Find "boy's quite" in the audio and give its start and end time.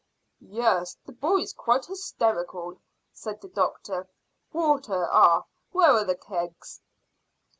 1.11-1.85